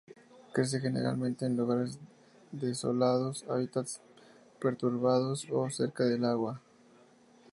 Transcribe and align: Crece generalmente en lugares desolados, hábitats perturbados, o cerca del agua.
Crece 0.51 0.79
generalmente 0.81 1.45
en 1.45 1.55
lugares 1.55 1.99
desolados, 2.51 3.45
hábitats 3.47 4.01
perturbados, 4.59 5.45
o 5.51 5.69
cerca 5.69 6.05
del 6.05 6.25
agua. 6.25 6.59